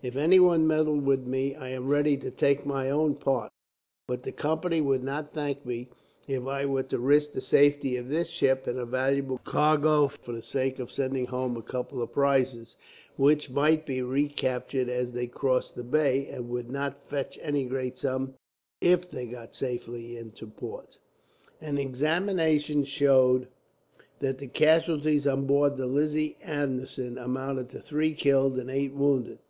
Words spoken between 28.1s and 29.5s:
killed and eight wounded.